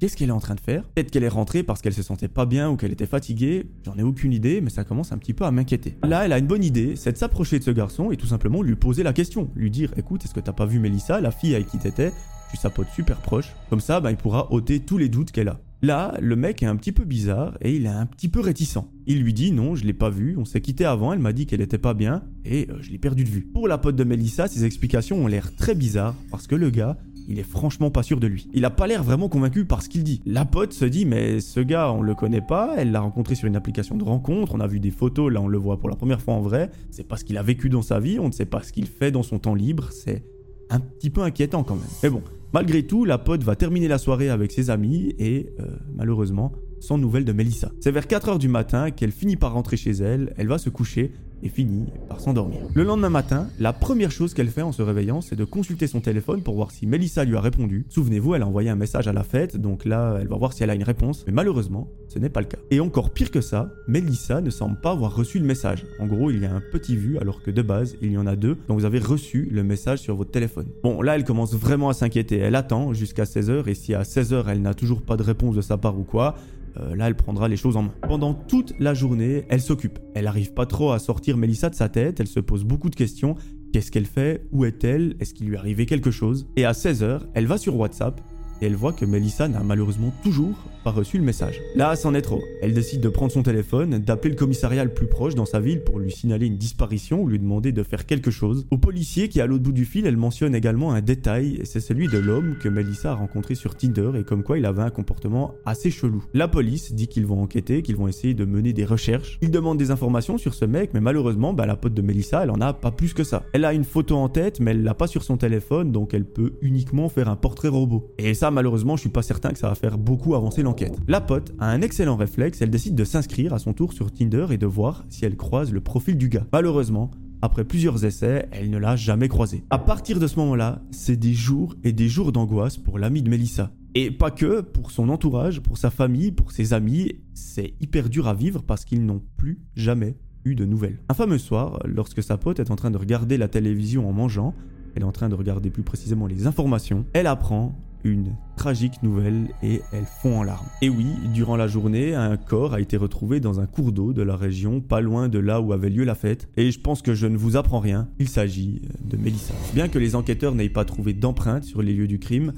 Qu'est-ce 0.00 0.16
qu'elle 0.16 0.30
est 0.30 0.32
en 0.32 0.40
train 0.40 0.56
de 0.56 0.60
faire? 0.60 0.88
Peut-être 0.88 1.12
qu'elle 1.12 1.22
est 1.22 1.28
rentrée 1.28 1.62
parce 1.62 1.80
qu'elle 1.80 1.94
se 1.94 2.02
sentait 2.02 2.26
pas 2.26 2.44
bien 2.44 2.68
ou 2.70 2.76
qu'elle 2.76 2.90
était 2.90 3.06
fatiguée, 3.06 3.70
j'en 3.84 3.96
ai 3.96 4.02
aucune 4.02 4.32
idée, 4.32 4.60
mais 4.60 4.70
ça 4.70 4.82
commence 4.82 5.12
un 5.12 5.18
petit 5.18 5.32
peu 5.32 5.44
à 5.44 5.52
m'inquiéter. 5.52 5.96
Là, 6.02 6.24
elle 6.24 6.32
a 6.32 6.38
une 6.38 6.48
bonne 6.48 6.64
idée, 6.64 6.96
c'est 6.96 7.12
de 7.12 7.16
s'approcher 7.16 7.60
de 7.60 7.64
ce 7.64 7.70
garçon 7.70 8.10
et 8.10 8.16
tout 8.16 8.26
simplement 8.26 8.62
lui 8.62 8.74
poser 8.74 9.04
la 9.04 9.12
question, 9.12 9.50
lui 9.54 9.70
dire 9.70 9.92
écoute, 9.96 10.24
est-ce 10.24 10.34
que 10.34 10.40
t'as 10.40 10.52
pas 10.52 10.66
vu 10.66 10.80
Melissa, 10.80 11.20
la 11.20 11.30
fille 11.30 11.54
avec 11.54 11.68
qui 11.68 11.78
t'étais? 11.78 12.12
Sa 12.58 12.70
pote 12.70 12.88
super 12.94 13.16
proche. 13.16 13.54
Comme 13.70 13.80
ça, 13.80 14.00
bah, 14.00 14.10
il 14.10 14.16
pourra 14.16 14.52
ôter 14.52 14.80
tous 14.80 14.98
les 14.98 15.08
doutes 15.08 15.32
qu'elle 15.32 15.48
a. 15.48 15.58
Là, 15.84 16.14
le 16.20 16.36
mec 16.36 16.62
est 16.62 16.66
un 16.66 16.76
petit 16.76 16.92
peu 16.92 17.02
bizarre 17.02 17.58
et 17.60 17.74
il 17.74 17.86
est 17.86 17.88
un 17.88 18.06
petit 18.06 18.28
peu 18.28 18.38
réticent. 18.38 18.84
Il 19.08 19.20
lui 19.20 19.34
dit 19.34 19.50
non, 19.50 19.74
je 19.74 19.84
l'ai 19.84 19.92
pas 19.92 20.10
vu, 20.10 20.36
on 20.38 20.44
s'est 20.44 20.60
quitté 20.60 20.84
avant, 20.84 21.12
elle 21.12 21.18
m'a 21.18 21.32
dit 21.32 21.44
qu'elle 21.44 21.60
était 21.60 21.76
pas 21.76 21.92
bien 21.92 22.22
et 22.44 22.68
euh, 22.70 22.76
je 22.80 22.92
l'ai 22.92 22.98
perdu 22.98 23.24
de 23.24 23.28
vue. 23.28 23.42
Pour 23.42 23.66
la 23.66 23.78
pote 23.78 23.96
de 23.96 24.04
Melissa, 24.04 24.46
ses 24.46 24.64
explications 24.64 25.24
ont 25.24 25.26
l'air 25.26 25.52
très 25.56 25.74
bizarres 25.74 26.14
parce 26.30 26.46
que 26.46 26.54
le 26.54 26.70
gars, 26.70 26.98
il 27.26 27.40
est 27.40 27.42
franchement 27.42 27.90
pas 27.90 28.04
sûr 28.04 28.20
de 28.20 28.28
lui. 28.28 28.48
Il 28.52 28.64
a 28.64 28.70
pas 28.70 28.86
l'air 28.86 29.02
vraiment 29.02 29.28
convaincu 29.28 29.64
par 29.64 29.82
ce 29.82 29.88
qu'il 29.88 30.04
dit. 30.04 30.22
La 30.24 30.44
pote 30.44 30.72
se 30.72 30.84
dit 30.84 31.04
mais 31.04 31.40
ce 31.40 31.58
gars 31.58 31.90
on 31.90 32.00
le 32.00 32.14
connaît 32.14 32.40
pas, 32.40 32.74
elle 32.76 32.92
l'a 32.92 33.00
rencontré 33.00 33.34
sur 33.34 33.48
une 33.48 33.56
application 33.56 33.96
de 33.96 34.04
rencontre, 34.04 34.54
on 34.54 34.60
a 34.60 34.68
vu 34.68 34.78
des 34.78 34.92
photos, 34.92 35.32
là 35.32 35.40
on 35.40 35.48
le 35.48 35.58
voit 35.58 35.80
pour 35.80 35.88
la 35.88 35.96
première 35.96 36.22
fois 36.22 36.34
en 36.34 36.42
vrai, 36.42 36.70
c'est 36.92 37.08
pas 37.08 37.16
ce 37.16 37.24
qu'il 37.24 37.38
a 37.38 37.42
vécu 37.42 37.68
dans 37.68 37.82
sa 37.82 37.98
vie, 37.98 38.20
on 38.20 38.28
ne 38.28 38.32
sait 38.32 38.46
pas 38.46 38.62
ce 38.62 38.72
qu'il 38.72 38.86
fait 38.86 39.10
dans 39.10 39.24
son 39.24 39.40
temps 39.40 39.56
libre, 39.56 39.88
c'est 39.90 40.22
un 40.70 40.78
petit 40.78 41.10
peu 41.10 41.22
inquiétant 41.22 41.64
quand 41.64 41.74
même. 41.74 41.84
Mais 42.04 42.08
bon, 42.08 42.22
Malgré 42.52 42.86
tout, 42.86 43.06
la 43.06 43.16
pote 43.16 43.42
va 43.42 43.56
terminer 43.56 43.88
la 43.88 43.96
soirée 43.96 44.28
avec 44.28 44.52
ses 44.52 44.68
amis 44.68 45.14
et, 45.18 45.54
euh, 45.58 45.64
malheureusement, 45.94 46.52
sans 46.80 46.98
nouvelles 46.98 47.24
de 47.24 47.32
Melissa. 47.32 47.72
C'est 47.80 47.90
vers 47.90 48.06
4h 48.06 48.38
du 48.38 48.48
matin 48.48 48.90
qu'elle 48.90 49.12
finit 49.12 49.36
par 49.36 49.54
rentrer 49.54 49.78
chez 49.78 49.92
elle, 49.92 50.34
elle 50.36 50.48
va 50.48 50.58
se 50.58 50.68
coucher 50.68 51.12
et 51.42 51.48
finit 51.48 51.86
par 52.08 52.20
s'endormir. 52.20 52.60
Le 52.74 52.84
lendemain 52.84 53.10
matin, 53.10 53.48
la 53.58 53.72
première 53.72 54.10
chose 54.10 54.34
qu'elle 54.34 54.48
fait 54.48 54.62
en 54.62 54.72
se 54.72 54.82
réveillant, 54.82 55.20
c'est 55.20 55.36
de 55.36 55.44
consulter 55.44 55.86
son 55.86 56.00
téléphone 56.00 56.42
pour 56.42 56.54
voir 56.54 56.70
si 56.70 56.86
Melissa 56.86 57.24
lui 57.24 57.36
a 57.36 57.40
répondu. 57.40 57.86
Souvenez-vous, 57.88 58.34
elle 58.34 58.42
a 58.42 58.46
envoyé 58.46 58.70
un 58.70 58.76
message 58.76 59.08
à 59.08 59.12
la 59.12 59.22
fête, 59.22 59.56
donc 59.56 59.84
là, 59.84 60.18
elle 60.20 60.28
va 60.28 60.36
voir 60.36 60.52
si 60.52 60.62
elle 60.62 60.70
a 60.70 60.74
une 60.74 60.82
réponse, 60.82 61.24
mais 61.26 61.32
malheureusement, 61.32 61.88
ce 62.08 62.18
n'est 62.18 62.28
pas 62.28 62.40
le 62.40 62.46
cas. 62.46 62.58
Et 62.70 62.80
encore 62.80 63.10
pire 63.10 63.30
que 63.30 63.40
ça, 63.40 63.70
Melissa 63.88 64.40
ne 64.40 64.50
semble 64.50 64.80
pas 64.80 64.92
avoir 64.92 65.14
reçu 65.14 65.38
le 65.38 65.44
message. 65.44 65.86
En 65.98 66.06
gros, 66.06 66.30
il 66.30 66.40
y 66.40 66.46
a 66.46 66.54
un 66.54 66.62
petit 66.72 66.96
vu, 66.96 67.18
alors 67.18 67.42
que 67.42 67.50
de 67.50 67.62
base, 67.62 67.96
il 68.02 68.12
y 68.12 68.18
en 68.18 68.26
a 68.26 68.36
deux, 68.36 68.56
donc 68.68 68.78
vous 68.78 68.84
avez 68.84 68.98
reçu 68.98 69.48
le 69.50 69.62
message 69.62 70.00
sur 70.00 70.14
votre 70.14 70.30
téléphone. 70.30 70.66
Bon, 70.82 71.02
là, 71.02 71.16
elle 71.16 71.24
commence 71.24 71.54
vraiment 71.54 71.88
à 71.88 71.94
s'inquiéter. 71.94 72.38
Elle 72.38 72.54
attend 72.54 72.92
jusqu'à 72.92 73.24
16h, 73.24 73.68
et 73.68 73.74
si 73.74 73.94
à 73.94 74.02
16h, 74.02 74.44
elle 74.48 74.62
n'a 74.62 74.74
toujours 74.74 75.02
pas 75.02 75.16
de 75.16 75.22
réponse 75.22 75.56
de 75.56 75.60
sa 75.60 75.76
part 75.76 75.98
ou 75.98 76.04
quoi, 76.04 76.36
euh, 76.78 76.96
là 76.96 77.08
elle 77.08 77.14
prendra 77.14 77.48
les 77.48 77.56
choses 77.56 77.76
en 77.76 77.82
main. 77.82 77.94
Pendant 78.02 78.34
toute 78.34 78.74
la 78.78 78.94
journée, 78.94 79.44
elle 79.48 79.60
s'occupe. 79.60 79.98
Elle 80.14 80.24
n'arrive 80.24 80.52
pas 80.52 80.66
trop 80.66 80.92
à 80.92 80.98
sortir 80.98 81.36
Melissa 81.36 81.70
de 81.70 81.74
sa 81.74 81.88
tête, 81.88 82.20
elle 82.20 82.26
se 82.26 82.40
pose 82.40 82.64
beaucoup 82.64 82.90
de 82.90 82.96
questions. 82.96 83.36
Qu'est-ce 83.72 83.90
qu'elle 83.90 84.06
fait? 84.06 84.46
Où 84.52 84.64
est-elle? 84.64 85.16
Est-ce 85.18 85.32
qu'il 85.32 85.46
lui 85.46 85.54
est 85.54 85.58
arrivé 85.58 85.86
quelque 85.86 86.10
chose? 86.10 86.46
Et 86.56 86.64
à 86.64 86.72
16h, 86.72 87.20
elle 87.34 87.46
va 87.46 87.56
sur 87.56 87.76
WhatsApp 87.76 88.20
et 88.60 88.66
elle 88.66 88.76
voit 88.76 88.92
que 88.92 89.04
Melissa 89.04 89.48
n'a 89.48 89.62
malheureusement 89.62 90.12
toujours 90.22 90.56
pas 90.82 90.90
reçu 90.90 91.18
le 91.18 91.24
message. 91.24 91.60
Là, 91.74 91.94
c'en 91.96 92.14
est 92.14 92.22
trop. 92.22 92.42
Elle 92.60 92.74
décide 92.74 93.00
de 93.00 93.08
prendre 93.08 93.32
son 93.32 93.42
téléphone, 93.42 93.98
d'appeler 93.98 94.30
le 94.30 94.36
commissariat 94.36 94.84
le 94.84 94.92
plus 94.92 95.06
proche 95.06 95.34
dans 95.34 95.46
sa 95.46 95.60
ville 95.60 95.82
pour 95.82 95.98
lui 95.98 96.10
signaler 96.10 96.46
une 96.46 96.56
disparition 96.56 97.22
ou 97.22 97.28
lui 97.28 97.38
demander 97.38 97.72
de 97.72 97.82
faire 97.82 98.04
quelque 98.06 98.30
chose. 98.30 98.66
Au 98.70 98.78
policier 98.78 99.28
qui 99.28 99.38
est 99.38 99.42
à 99.42 99.46
l'autre 99.46 99.62
bout 99.62 99.72
du 99.72 99.84
fil, 99.84 100.06
elle 100.06 100.16
mentionne 100.16 100.54
également 100.54 100.92
un 100.92 101.00
détail, 101.00 101.60
c'est 101.64 101.80
celui 101.80 102.08
de 102.08 102.18
l'homme 102.18 102.56
que 102.60 102.68
Melissa 102.68 103.12
a 103.12 103.14
rencontré 103.14 103.54
sur 103.54 103.76
Tinder 103.76 104.10
et 104.18 104.24
comme 104.24 104.42
quoi 104.42 104.58
il 104.58 104.66
avait 104.66 104.82
un 104.82 104.90
comportement 104.90 105.54
assez 105.64 105.90
chelou. 105.90 106.24
La 106.34 106.48
police 106.48 106.92
dit 106.92 107.06
qu'ils 107.06 107.26
vont 107.26 107.40
enquêter, 107.40 107.82
qu'ils 107.82 107.96
vont 107.96 108.08
essayer 108.08 108.34
de 108.34 108.44
mener 108.44 108.72
des 108.72 108.84
recherches. 108.84 109.38
Ils 109.40 109.50
demandent 109.50 109.78
des 109.78 109.90
informations 109.90 110.38
sur 110.38 110.54
ce 110.54 110.64
mec, 110.64 110.90
mais 110.94 111.00
malheureusement, 111.00 111.52
bah, 111.52 111.66
la 111.66 111.76
pote 111.76 111.94
de 111.94 112.02
Melissa, 112.02 112.42
elle 112.42 112.50
en 112.50 112.60
a 112.60 112.72
pas 112.72 112.90
plus 112.90 113.14
que 113.14 113.24
ça. 113.24 113.44
Elle 113.52 113.64
a 113.64 113.72
une 113.72 113.84
photo 113.84 114.16
en 114.16 114.28
tête, 114.28 114.60
mais 114.60 114.72
elle 114.72 114.82
l'a 114.82 114.94
pas 114.94 115.06
sur 115.06 115.22
son 115.22 115.36
téléphone, 115.36 115.92
donc 115.92 116.14
elle 116.14 116.24
peut 116.24 116.54
uniquement 116.60 117.08
faire 117.08 117.28
un 117.28 117.36
portrait 117.36 117.68
robot. 117.68 118.12
Et 118.18 118.34
ça, 118.34 118.50
malheureusement, 118.50 118.96
je 118.96 119.02
suis 119.02 119.10
pas 119.10 119.22
certain 119.22 119.50
que 119.50 119.58
ça 119.58 119.68
va 119.68 119.74
faire 119.74 119.96
beaucoup 119.98 120.34
avancer 120.34 120.62
l'enquête. 120.62 120.71
La 121.08 121.20
pote 121.20 121.52
a 121.58 121.70
un 121.70 121.82
excellent 121.82 122.16
réflexe, 122.16 122.62
elle 122.62 122.70
décide 122.70 122.94
de 122.94 123.04
s'inscrire 123.04 123.52
à 123.52 123.58
son 123.58 123.72
tour 123.72 123.92
sur 123.92 124.12
Tinder 124.12 124.46
et 124.50 124.58
de 124.58 124.66
voir 124.66 125.04
si 125.08 125.24
elle 125.24 125.36
croise 125.36 125.72
le 125.72 125.80
profil 125.80 126.16
du 126.16 126.28
gars. 126.28 126.46
Malheureusement, 126.52 127.10
après 127.42 127.64
plusieurs 127.64 128.04
essais, 128.04 128.48
elle 128.52 128.70
ne 128.70 128.78
l'a 128.78 128.96
jamais 128.96 129.28
croisé. 129.28 129.64
À 129.70 129.78
partir 129.78 130.20
de 130.20 130.26
ce 130.26 130.38
moment-là, 130.38 130.80
c'est 130.90 131.16
des 131.16 131.34
jours 131.34 131.74
et 131.84 131.92
des 131.92 132.08
jours 132.08 132.32
d'angoisse 132.32 132.76
pour 132.76 132.98
l'ami 132.98 133.22
de 133.22 133.28
Melissa. 133.28 133.70
Et 133.94 134.10
pas 134.10 134.30
que, 134.30 134.60
pour 134.60 134.90
son 134.90 135.08
entourage, 135.08 135.60
pour 135.60 135.76
sa 135.76 135.90
famille, 135.90 136.32
pour 136.32 136.52
ses 136.52 136.72
amis, 136.72 137.12
c'est 137.34 137.74
hyper 137.80 138.08
dur 138.08 138.26
à 138.26 138.34
vivre 138.34 138.62
parce 138.62 138.84
qu'ils 138.84 139.04
n'ont 139.04 139.22
plus 139.36 139.60
jamais 139.76 140.16
eu 140.44 140.54
de 140.54 140.64
nouvelles. 140.64 141.00
Un 141.08 141.14
fameux 141.14 141.38
soir, 141.38 141.80
lorsque 141.84 142.22
sa 142.22 142.38
pote 142.38 142.60
est 142.60 142.70
en 142.70 142.76
train 142.76 142.90
de 142.90 142.96
regarder 142.96 143.36
la 143.36 143.48
télévision 143.48 144.08
en 144.08 144.12
mangeant, 144.12 144.54
elle 144.94 145.02
est 145.02 145.06
en 145.06 145.12
train 145.12 145.28
de 145.28 145.34
regarder 145.34 145.70
plus 145.70 145.82
précisément 145.82 146.26
les 146.26 146.46
informations, 146.46 147.04
elle 147.12 147.26
apprend 147.26 147.74
une 148.04 148.36
tragique 148.56 149.02
nouvelle 149.02 149.48
et 149.62 149.80
elle 149.92 150.04
fond 150.04 150.40
en 150.40 150.42
larmes. 150.42 150.66
Et 150.82 150.88
oui, 150.88 151.06
durant 151.32 151.56
la 151.56 151.66
journée, 151.66 152.14
un 152.14 152.36
corps 152.36 152.74
a 152.74 152.80
été 152.80 152.96
retrouvé 152.96 153.40
dans 153.40 153.60
un 153.60 153.66
cours 153.66 153.92
d'eau 153.92 154.12
de 154.12 154.22
la 154.22 154.36
région, 154.36 154.80
pas 154.80 155.00
loin 155.00 155.28
de 155.28 155.38
là 155.38 155.60
où 155.60 155.72
avait 155.72 155.90
lieu 155.90 156.04
la 156.04 156.14
fête. 156.14 156.48
Et 156.56 156.70
je 156.70 156.80
pense 156.80 157.02
que 157.02 157.14
je 157.14 157.26
ne 157.26 157.36
vous 157.36 157.56
apprends 157.56 157.80
rien, 157.80 158.08
il 158.18 158.28
s'agit 158.28 158.82
de 159.04 159.16
Mélissa. 159.16 159.54
Bien 159.74 159.88
que 159.88 159.98
les 159.98 160.14
enquêteurs 160.14 160.54
n'aient 160.54 160.68
pas 160.68 160.84
trouvé 160.84 161.12
d'empreintes 161.12 161.64
sur 161.64 161.82
les 161.82 161.92
lieux 161.92 162.08
du 162.08 162.18
crime, 162.18 162.52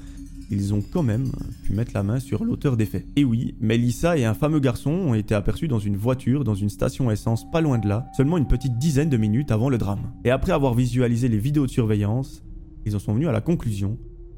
ils 0.51 0.73
ont 0.73 0.81
quand 0.81 1.03
même 1.03 1.31
pu 1.63 1.73
mettre 1.73 1.91
la 1.93 2.03
main 2.03 2.19
sur 2.19 2.43
l'auteur 2.43 2.77
des 2.77 2.85
faits. 2.85 3.05
Et 3.15 3.23
oui, 3.23 3.55
Melissa 3.59 4.17
et 4.17 4.25
un 4.25 4.33
fameux 4.33 4.59
garçon 4.59 4.91
ont 4.91 5.13
été 5.15 5.33
aperçus 5.33 5.67
dans 5.67 5.79
une 5.79 5.97
voiture 5.97 6.43
dans 6.43 6.53
une 6.53 6.69
station 6.69 7.09
essence 7.09 7.49
pas 7.49 7.61
loin 7.61 7.79
de 7.79 7.87
là, 7.87 8.07
seulement 8.15 8.37
une 8.37 8.47
petite 8.47 8.77
dizaine 8.77 9.09
de 9.09 9.17
minutes 9.17 9.51
avant 9.51 9.69
le 9.69 9.77
drame. 9.77 10.11
Et 10.23 10.29
après 10.29 10.51
avoir 10.51 10.73
visualisé 10.73 11.27
les 11.29 11.39
vidéos 11.39 11.65
de 11.65 11.71
surveillance, 11.71 12.43
ils 12.85 12.95
en 12.95 12.99
sont 12.99 13.13
venus 13.13 13.27
à 13.27 13.31
la 13.31 13.41
conclusion 13.41 13.97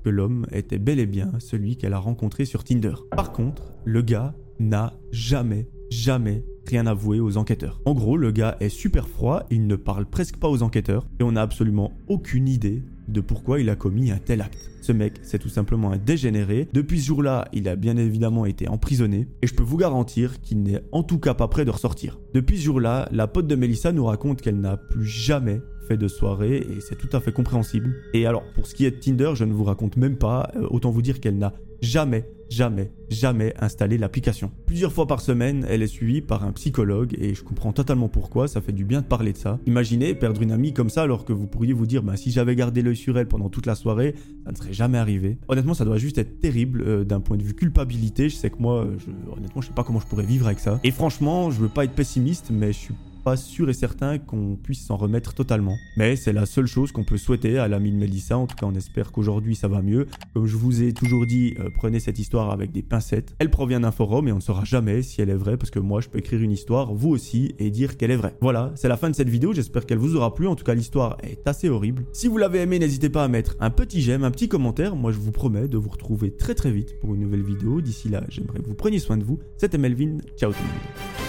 l'homme 0.10 0.46
était 0.52 0.80
bel 0.80 1.00
et 1.00 1.06
bien 1.06 1.32
celui 1.40 1.78
qu'elle 1.78 1.94
a 1.94 2.00
rencontré 2.00 2.46
sur 2.46 2.64
Tinder. 2.64 2.96
Par 3.16 3.32
contre, 3.32 3.74
le 3.86 4.02
gars 4.02 4.36
n'a 4.60 4.94
jamais, 5.12 5.68
jamais 5.90 6.44
rien 6.68 6.86
avoué 6.86 7.20
aux 7.20 7.38
enquêteurs. 7.38 7.82
En 7.86 7.94
gros, 7.94 8.18
le 8.18 8.32
gars 8.32 8.58
est 8.60 8.70
super 8.70 9.08
froid, 9.08 9.44
il 9.50 9.68
ne 9.68 9.76
parle 9.76 10.06
presque 10.06 10.38
pas 10.38 10.50
aux 10.50 10.64
enquêteurs, 10.64 11.08
et 11.20 11.24
on 11.24 11.32
n'a 11.32 11.42
absolument 11.42 11.94
aucune 12.08 12.48
idée 12.48 12.84
de 13.08 13.22
pourquoi 13.22 13.62
il 13.62 13.70
a 13.70 13.76
commis 13.76 14.12
un 14.12 14.18
tel 14.18 14.42
acte. 14.42 14.70
Ce 14.82 14.92
mec, 14.92 15.14
c'est 15.24 15.40
tout 15.40 15.50
simplement 15.50 15.92
un 15.92 15.98
dégénéré. 15.98 16.68
Depuis 16.74 17.00
ce 17.00 17.08
jour-là, 17.08 17.48
il 17.54 17.70
a 17.70 17.78
bien 17.78 17.96
évidemment 17.96 18.46
été 18.46 18.68
emprisonné, 18.68 19.28
et 19.42 19.48
je 19.48 19.56
peux 19.56 19.64
vous 19.64 19.78
garantir 19.78 20.42
qu'il 20.42 20.62
n'est 20.64 20.82
en 20.92 21.04
tout 21.04 21.20
cas 21.20 21.34
pas 21.34 21.48
prêt 21.48 21.64
de 21.64 21.72
ressortir. 21.72 22.20
Depuis 22.34 22.58
ce 22.58 22.64
jour-là, 22.64 23.08
la 23.12 23.28
pote 23.28 23.48
de 23.48 23.56
Melissa 23.56 23.94
nous 23.94 24.06
raconte 24.06 24.42
qu'elle 24.42 24.60
n'a 24.60 24.76
plus 24.76 25.06
jamais 25.06 25.62
de 25.96 26.08
soirée 26.10 26.58
et 26.58 26.82
c'est 26.82 26.98
tout 26.98 27.15
à 27.15 27.22
fait 27.22 27.32
compréhensible. 27.32 27.96
Et 28.13 28.25
alors, 28.25 28.44
pour 28.53 28.67
ce 28.67 28.75
qui 28.75 28.86
est 28.86 28.91
de 28.91 28.98
Tinder, 28.98 29.32
je 29.36 29.46
ne 29.46 29.53
vous 29.53 29.63
raconte 29.63 29.96
même 29.96 30.17
pas, 30.17 30.51
euh, 30.56 30.67
autant 30.70 30.89
vous 30.89 31.01
dire 31.01 31.22
qu'elle 31.22 31.38
n'a 31.38 31.53
jamais, 31.82 32.29
jamais, 32.50 32.91
jamais 33.10 33.53
installé 33.60 33.98
l'application. 33.98 34.51
Plusieurs 34.65 34.91
fois 34.91 35.08
par 35.08 35.22
semaine, 35.22 35.65
elle 35.70 35.82
est 35.82 35.88
suivie 35.88 36.22
par 36.22 36.44
un 36.44 36.51
psychologue 36.53 37.15
et 37.20 37.34
je 37.34 37.44
comprends 37.44 37.74
totalement 37.74 38.10
pourquoi, 38.10 38.48
ça 38.48 38.62
fait 38.62 38.72
du 38.72 38.86
bien 38.86 39.01
de 39.01 39.06
parler 39.06 39.34
de 39.34 39.38
ça. 39.38 39.60
Imaginez 39.65 40.15
perdre 40.15 40.41
une 40.41 40.51
amie 40.51 40.74
comme 40.74 40.89
ça 40.89 41.03
alors 41.03 41.25
que 41.25 41.34
vous 41.34 41.48
pourriez 41.48 41.74
vous 41.74 41.86
dire, 41.86 42.03
bah 42.03 42.17
si 42.17 42.32
j'avais 42.32 42.56
gardé 42.56 42.82
l'œil 42.82 42.96
sur 42.96 43.17
elle 43.17 43.27
pendant 43.27 43.50
toute 43.50 43.65
la 43.65 43.75
soirée, 43.75 44.15
ça 44.46 44.51
ne 44.51 44.58
serait 44.58 44.74
jamais 44.74 44.98
arrivé. 44.98 45.38
Honnêtement, 45.48 45.74
ça 45.74 45.86
doit 45.86 45.98
juste 45.98 46.17
être 46.17 46.39
terrible 46.39 46.82
euh, 46.82 47.03
d'un 47.03 47.20
point 47.20 47.38
de 47.38 47.44
vue 47.44 47.53
culpabilité. 47.53 48.29
Je 48.29 48.36
sais 48.36 48.50
que 48.50 48.58
moi, 48.60 48.88
je, 48.98 49.12
honnêtement, 49.32 49.62
je 49.62 49.67
sais 49.67 49.74
pas 49.74 49.84
comment 49.84 50.00
je 50.00 50.08
pourrais 50.08 50.25
vivre 50.25 50.48
avec 50.48 50.60
ça. 50.60 50.79
Et 50.84 50.91
franchement, 50.91 51.51
je 51.51 51.60
veux 51.60 51.70
pas 51.70 51.86
être 51.86 51.94
pessimiste, 51.94 52.50
mais 52.51 52.74
je 52.74 52.77
suis 52.77 52.96
sûr 53.36 53.70
et 53.70 53.74
certain 53.74 54.18
qu'on 54.18 54.56
puisse 54.56 54.86
s'en 54.86 54.96
remettre 54.96 55.34
totalement. 55.34 55.76
Mais 55.98 56.16
c'est 56.16 56.34
la 56.34 56.46
seule 56.46 56.68
chose 56.68 56.92
qu'on 56.92 57.04
peut 57.04 57.18
souhaiter 57.18 57.58
à 57.58 57.68
l'ami 57.68 57.92
de 57.92 57.98
Mélissa. 57.98 58.38
En 58.38 58.48
tout 58.48 58.56
cas, 58.56 58.66
on 58.66 58.76
espère 58.76 59.12
qu'aujourd'hui 59.12 59.56
ça 59.56 59.68
va 59.68 59.82
mieux. 59.82 60.08
Comme 60.34 60.46
je 60.46 60.56
vous 60.56 60.84
ai 60.84 60.94
toujours 60.94 61.26
dit, 61.26 61.56
euh, 61.60 61.70
prenez 61.76 62.00
cette 62.00 62.20
histoire 62.20 62.52
avec 62.52 62.72
des 62.72 62.84
pincettes. 62.84 63.36
Elle 63.40 63.50
provient 63.50 63.80
d'un 63.80 63.92
forum 63.92 64.28
et 64.28 64.32
on 64.32 64.38
ne 64.38 64.42
saura 64.42 64.64
jamais 64.64 65.02
si 65.02 65.22
elle 65.22 65.30
est 65.30 65.36
vraie 65.36 65.58
parce 65.58 65.72
que 65.72 65.80
moi 65.80 66.02
je 66.02 66.10
peux 66.10 66.20
écrire 66.20 66.42
une 66.42 66.52
histoire, 66.52 66.94
vous 66.94 67.10
aussi, 67.10 67.54
et 67.60 67.72
dire 67.72 67.98
qu'elle 67.98 68.12
est 68.12 68.16
vraie. 68.16 68.36
Voilà, 68.42 68.72
c'est 68.76 68.88
la 68.88 68.98
fin 68.98 69.10
de 69.10 69.16
cette 69.16 69.30
vidéo. 69.30 69.54
J'espère 69.54 69.86
qu'elle 69.86 69.98
vous 69.98 70.16
aura 70.16 70.34
plu. 70.34 70.48
En 70.48 70.56
tout 70.56 70.64
cas, 70.64 70.74
l'histoire 70.74 71.18
est 71.24 71.48
assez 71.48 71.70
horrible. 71.70 72.06
Si 72.14 72.28
vous 72.28 72.38
l'avez 72.38 72.60
aimé, 72.60 72.80
n'hésitez 72.80 73.10
pas 73.10 73.24
à 73.24 73.28
mettre 73.28 73.56
un 73.60 73.70
petit 73.70 74.02
j'aime, 74.02 74.24
un 74.24 74.32
petit 74.32 74.48
commentaire. 74.48 74.96
Moi, 74.96 75.12
je 75.12 75.18
vous 75.18 75.32
promets 75.32 75.68
de 75.68 75.78
vous 75.78 75.90
retrouver 75.90 76.32
très 76.36 76.56
très 76.56 76.72
vite 76.72 77.00
pour 77.00 77.16
une 77.16 77.22
nouvelle 77.22 77.44
vidéo. 77.44 77.82
D'ici 77.82 78.10
là, 78.10 78.24
j'aimerais 78.30 78.60
que 78.60 78.68
vous 78.68 78.76
preniez 78.76 79.00
soin 79.00 79.18
de 79.18 79.24
vous. 79.24 79.40
C'était 79.58 79.78
Melvin. 79.78 80.18
Ciao 80.38 80.52
tout 80.52 80.60
le 80.60 80.68
monde. 80.68 81.27